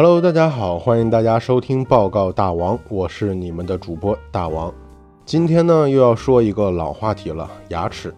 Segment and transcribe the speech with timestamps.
[0.00, 4.72] Hello，大家好，欢迎大家收听报告大王，我是你们的主播大王。
[5.26, 8.14] 今天呢，又要说一个老话题了，牙齿。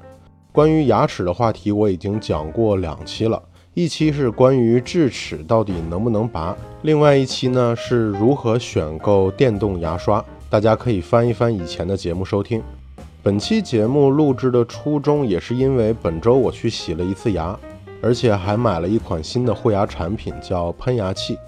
[0.52, 12.62] 关于牙齿的话题，我已经讲过两期了，一期是关于智齿到底能不能拔，另外一期呢是如何选购电动牙刷，大家可以翻一翻以前的节目收听。
[13.22, 17.58] 本期节目录制的初衷也是因为本周我去洗了一次牙，
[18.02, 21.38] 而且还买了一款新的护牙产品，叫喷牙器。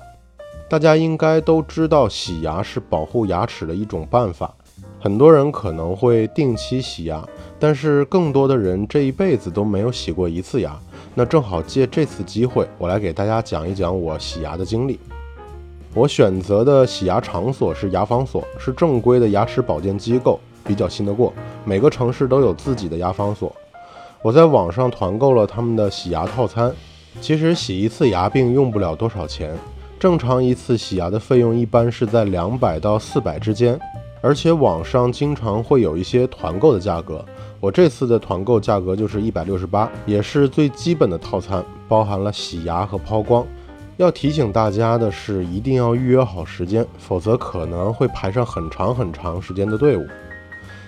[0.73, 4.51] 大家应该都知道，洗牙是保护牙齿的一种办法。
[4.99, 7.23] 很多人可能会定期洗牙，
[7.59, 10.75] 但是更多的人这一辈子都没有洗过一次牙。
[11.15, 14.99] 那正好借这次机会，我来给大家讲一讲我洗牙的经历。
[15.93, 21.35] 我选择的洗牙场所是牙防所，是正规的牙齿保健机构，比较信得过。
[21.66, 23.55] 每个城市都有自己的牙防所。
[24.23, 26.75] 我在网上团购了他们的洗牙套餐，
[27.21, 29.55] 其实洗一次牙并用不了多少钱。
[30.02, 33.79] 正常一次洗牙的费用一般是在两百到四百之间，
[34.21, 37.24] 而且网上经常会有一些团购的价格。
[37.60, 43.46] 我这次的团购价格就是一百六十八，也是最基本的套餐，包含了洗牙和抛光。
[43.96, 50.05] 要提醒大家的是，一定要预约好时间，否则可能会排上很长很长时间的队伍。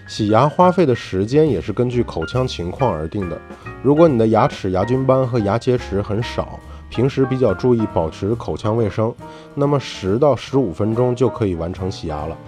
[0.08, 3.40] 洗牙花费的时间也是根据口腔情况而定的。
[3.80, 6.58] 如果你的牙齿牙菌斑和牙结石很少，
[6.94, 9.12] 平时比较注意保持口腔卫生，
[9.56, 12.38] 那么十到十五分钟就可以完成洗牙了。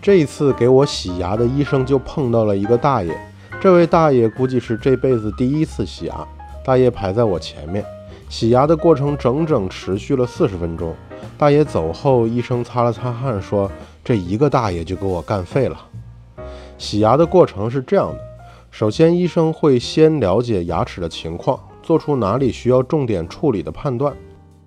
[0.00, 3.12] 这一次给我洗牙的医生就碰到了一个大爷，
[3.60, 6.14] 这位大爷估计是这辈子第一次洗牙。
[6.64, 7.84] 大爷排在我前面，
[8.28, 10.94] 洗牙的过程整整持续了四十分钟。
[11.36, 13.68] 大爷走后，医生擦了擦汗说
[14.04, 15.76] ：“这一个大爷就给我干废了。”
[16.78, 18.20] 洗牙的过程是这样的：
[18.70, 21.58] 首先，医生会先了解牙齿的情况。
[21.88, 24.14] 做出哪里需要重点处理的判断，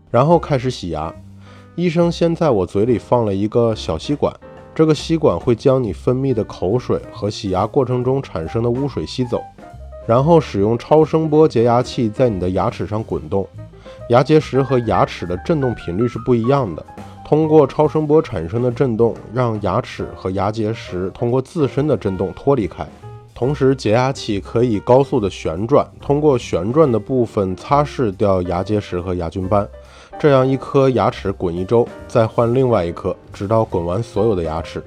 [0.10, 1.14] 然后开始洗牙。
[1.76, 4.36] 医生先在我嘴里放了一个小吸管，
[4.74, 9.40] 这个吸管会将你分泌的口水和洗牙过程中产生的污水吸走，
[10.08, 13.48] 然后使用超声波洁牙器在你的牙齿上滚动。
[14.10, 16.84] 牙结石和牙齿的振动频率是不一样的，
[17.24, 22.84] 通过超声波产生的振动，让牙齿和牙结石通过自身的振动脱离开。
[23.42, 29.68] 同时，洁牙器可以高速的旋转，通过旋转的部分擦拭掉牙结石和牙菌斑。
[30.20, 34.84] 这样一颗牙齿滚一周，再换另外一颗，直到滚完所有的牙齿。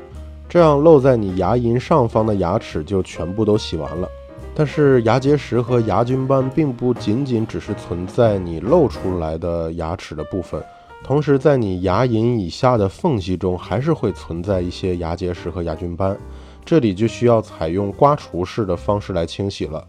[0.49, 4.09] 这样露在你牙龈上方的牙齿就全部都洗完了。
[4.55, 10.63] 但是牙结石和牙菌斑并不仅仅只是存在你露出来的牙齿的部分，
[11.03, 16.17] 同时在你牙龈以下的缝隙中还是会存在一些牙结石和牙菌斑。
[16.65, 19.87] 这里就需要采用刮除式的方式来清洗了。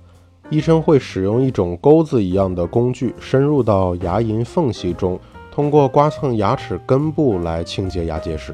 [0.50, 5.20] 医生会使用一种钩子一样的工具，深入到牙龈缝隙中，
[5.52, 8.54] 通过刮蹭牙齿根部来清洁牙结石。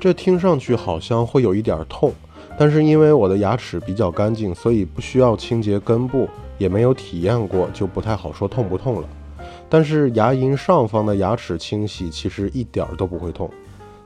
[0.00, 2.12] 这听上去好像会有一点痛，
[2.58, 9.08] 但是因为我的牙齿比较干净，所以不需要清洁根部，也没有体验过，就不太好说痛不痛了。
[9.68, 13.48] 但是牙龈上方的牙齿清洗其实一点都不会痛。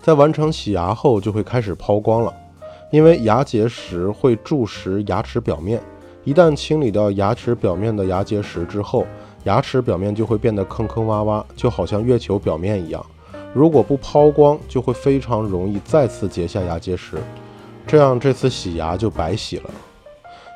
[0.03, 2.33] 在完成洗牙后，就会开始抛光了。
[2.91, 5.81] 因为牙结石会蛀蚀牙齿表面，
[6.25, 9.07] 一旦清理掉牙齿表面的牙结石之后，
[9.45, 13.05] 牙齿表面就会变得坑坑洼洼，就好像月球表面一样。
[13.53, 17.17] 如果不抛光，就会非常容易再次结下牙结石，
[17.87, 19.71] 这样这次洗牙就白洗了。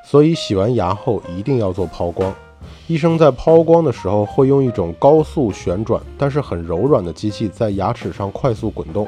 [0.04, 2.32] 所以洗完牙后一定要做抛光。
[2.86, 9.06] 医生在抛光的时候会用一种高速旋转但是很柔软的机器在牙齿上快速滚动。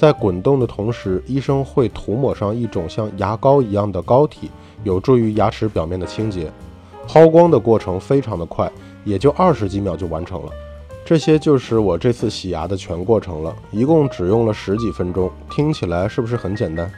[0.00, 4.50] 在滚动的同时，医生会涂抹上一种像牙膏一样的膏体，
[4.82, 6.50] 有助于牙齿表面的清洁。
[7.06, 8.72] 抛光的过程非常的快，
[9.04, 10.50] 也就二十几秒就完成了。
[11.04, 15.30] 这些就是我这次洗牙的全过程了，一共只用了十几分钟。
[15.50, 16.90] 听起来是不是很简单？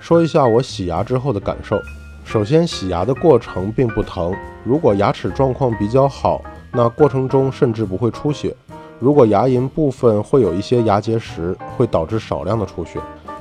[0.00, 1.76] 说一下我洗牙之后的感受。
[2.24, 4.32] 首先，洗牙的过程并不疼，
[4.62, 8.54] 如果牙齿状况比较好，那过程中甚至不会出血。
[9.00, 12.98] 如果牙龈部分会有一些牙结石，会导致少量的出血。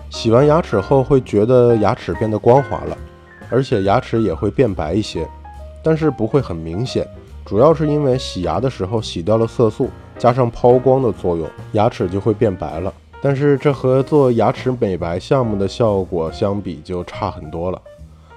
[0.09, 2.97] 洗完牙齿后会觉得牙齿变得光滑了，
[3.49, 5.27] 而且牙齿也会变白一些，
[5.83, 7.07] 但是不会很明显。
[7.45, 12.93] 主要是因为洗牙的时候洗掉了色素，加上抛光的作用，牙齿就会变白了。
[13.21, 17.81] 但是这和做牙齿美白项目的效果相比就差很多了。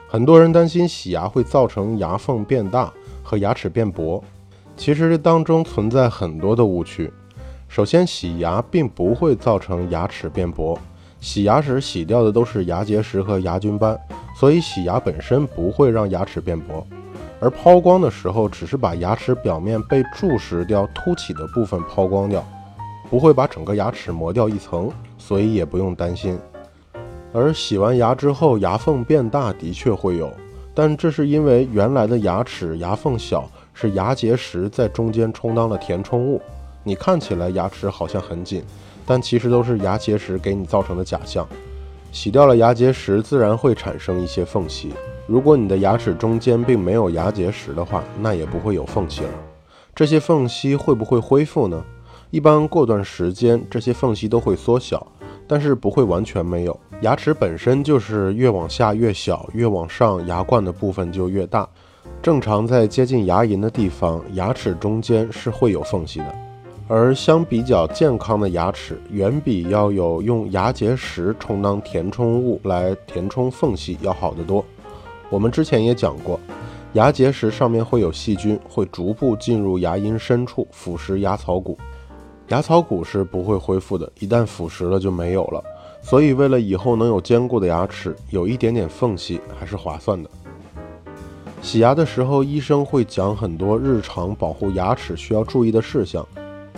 [0.08, 2.92] 很多人担心洗牙会造成牙缝变大
[3.22, 4.22] 和牙齿变薄。
[4.80, 7.12] 其实这当中存在很多的误区。
[7.68, 10.78] 首先，洗牙并不会造成牙齿变薄，
[11.20, 14.00] 洗牙时洗掉的都是牙结石和牙菌斑，
[14.34, 16.86] 所以洗牙本身不会让牙齿变薄。
[17.40, 22.42] 而抛光的时候，只是把牙齿表面被蛀蚀掉凸起的部分抛光掉。
[23.10, 26.38] 不会把整个牙齿磨掉一层，所以也不用担心。
[27.34, 30.32] 而洗完牙之后牙缝变大的确会有，
[30.74, 33.46] 但这是因为原来的牙齿牙缝小，
[33.80, 36.38] 是牙结石在中间充当了填充物。
[36.84, 38.62] 你看起来牙齿好像很紧，
[39.06, 41.48] 但其实都是牙结石给你造成的假象。
[42.12, 44.92] 洗掉了牙结石，自然会产生一些缝隙。
[45.26, 49.30] 如果你的牙齿中间并没有牙结石的话，那也不会有缝隙了。
[49.94, 51.82] 这些缝隙会不会恢复呢？
[52.30, 55.06] 一般过段时间，这些缝隙都会缩小，
[55.48, 56.78] 但是不会完全没有。
[57.00, 61.66] 牙齿本身就是越往下越小，越往上牙冠的部分就越大。
[62.22, 66.34] 正常在接近牙龈的地方，牙齿中间是会有缝隙的。
[66.86, 74.62] 而相比较健康的牙齿，远比要有用牙结石充当填充物来填充缝隙要好得多。
[75.30, 76.38] 我们之前也讲过，
[76.92, 81.78] 牙结石上面会有细菌，会逐步进入牙龈深处腐蚀牙槽骨，
[82.48, 85.64] 牙槽骨是不会恢复的，一旦腐蚀了就没有了。
[86.02, 90.28] 所以为了以后能有坚固的牙齿，有一点点缝隙还是划算的。
[91.62, 96.26] 洗牙的时候，医生会讲很多日常保护牙齿需要注意的事项。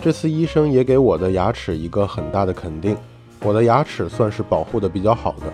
[0.01, 2.95] 这次医生也给我的牙齿一个很大的肯定，
[3.41, 5.45] 我的牙齿算是保护的比较好的。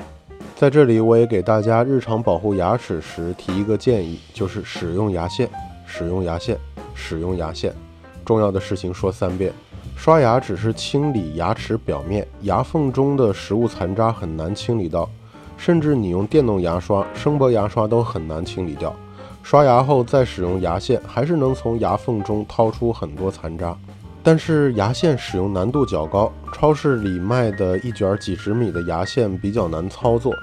[0.56, 5.48] 在这里，我也给大家日常保护牙齿时提一个建议，就是使用牙线，
[5.86, 6.58] 使用牙线，
[6.96, 7.72] 使用牙线。
[8.26, 9.54] 重要的事情说三遍。
[9.96, 15.08] 刷牙只是清理牙齿表面，牙缝中的食物残渣很难清理到，
[15.56, 18.94] 甚至你用电动牙刷、声波牙刷都很难清理掉。
[19.42, 23.76] 刷牙后再使用牙线，还是能从牙缝中掏出很多残渣。
[24.22, 30.34] 但是牙线使用难度较高，超市里卖的一卷几十米的牙线比较难操作，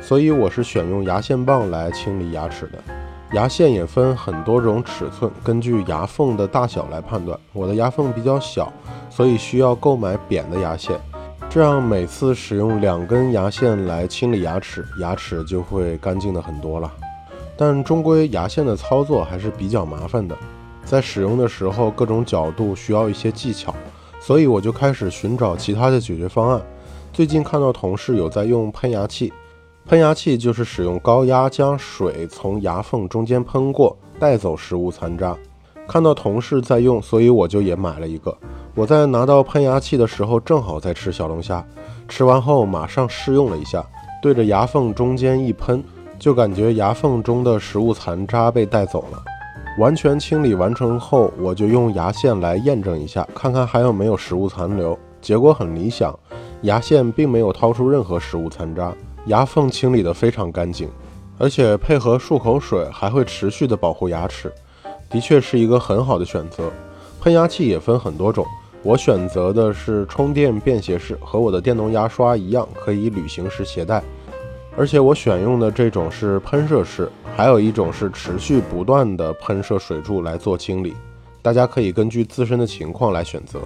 [0.00, 2.78] 所以我是选用牙线棒来清理牙齿的。
[3.32, 7.38] 牙线也分很多种尺寸，根据牙缝的大小来判断。
[7.52, 8.72] 我的牙缝比较小，
[9.10, 10.98] 所以需要购买扁的牙线，
[11.50, 16.90] 这样每次使用两根牙线来清理牙齿，牙齿就会干净的很多了。
[17.58, 20.34] 但终归牙线的操作还是比较麻烦的。
[20.84, 23.74] 在使用的时候，各种角度需要一些技巧，
[24.20, 26.62] 所以我就开始寻找其他的解决方案。
[27.12, 29.32] 最近看到同事有在用喷牙器，
[29.86, 35.36] 喷牙器就是使用高压将水从牙缝中间喷过，带走食物残渣。
[35.88, 38.36] 看到同事在用，所以我就也买了一个。
[38.74, 41.66] 我在拿到喷牙器的时候，正好在吃小龙虾，
[42.06, 43.84] 吃完后马上试用了一下，
[44.22, 45.82] 对着牙缝中间一喷，
[46.18, 49.22] 就感觉牙缝中的食物残渣被带走了。
[49.78, 54.98] 完全清理完成后，我就用牙线来验证一下，看看还有没有食物残留。
[55.20, 56.16] 结果很理想，
[56.62, 58.92] 牙线并没有掏出任何食物残渣，
[59.26, 60.88] 牙缝清理得非常干净，
[61.38, 64.52] 而且配合漱口水还会持续的保护牙齿，
[65.08, 66.70] 的确是一个很好的选择。
[67.20, 68.44] 喷牙器也分很多种，
[68.82, 74.02] 我选择的是充电便携式，和我的电动牙刷一样，可以旅行时携带。
[74.78, 80.94] 而且我选用的这种是喷射式，还有一种是持续不断的喷射水柱来做清理，
[81.42, 83.58] 大家可以根据自身的情况来选择。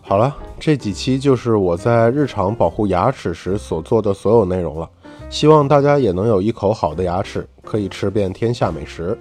[0.00, 4.88] 好了，这几期就是我在日常保护牙齿时所做的所有内容了，
[5.28, 9.18] 希望大家也能有一口好的牙齿，可以吃遍天下美食。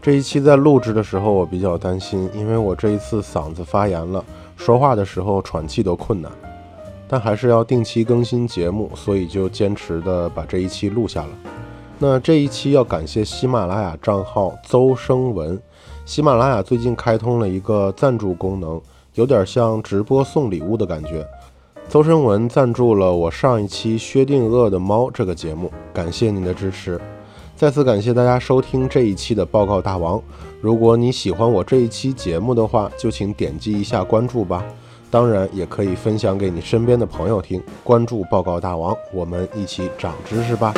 [0.00, 4.24] 这一期在录制的时候我比较担心，因为我这一次嗓子发炎了，
[4.56, 6.32] 说话的时候喘气都困难。
[7.08, 11.30] 但还是要定期更新节目，所以就坚持的把这一期录下了。
[11.98, 15.58] 那这一期要感谢喜马拉雅账号邹声文，
[16.04, 18.80] 喜马拉雅最近开通了一个赞助功能，
[19.14, 21.26] 有点像直播送礼物的感觉。
[21.88, 27.00] 邹声文赞助了我上一期薛定谔的猫这个节目，感谢您的支持。
[27.54, 30.20] 再次感谢大家收听这一期的报告大王。
[30.60, 34.62] 如果你喜欢我这一期节目的话，就请点击一下关注吧。
[35.16, 37.62] 当然，也可以分享给你身边的朋友听。
[37.82, 40.74] 关注报告大王，我们一起长知识吧。